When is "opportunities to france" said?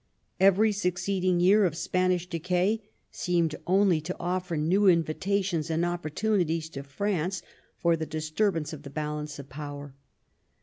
5.85-7.43